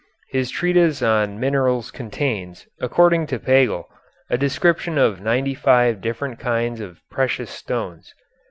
His 0.29 0.49
treatise 0.49 1.03
on 1.03 1.39
minerals 1.39 1.91
contains, 1.91 2.65
according 2.79 3.27
to 3.27 3.37
Pagel, 3.39 3.85
a 4.31 4.35
description 4.39 4.97
of 4.97 5.21
ninety 5.21 5.53
five 5.53 6.01
different 6.01 6.39
kinds 6.39 6.81
of 6.81 7.01
precious 7.11 7.51
stones. 7.51 8.11